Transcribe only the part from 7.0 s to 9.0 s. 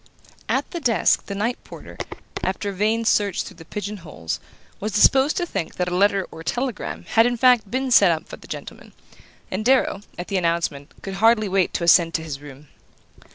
had in fact been sent up for the gentleman;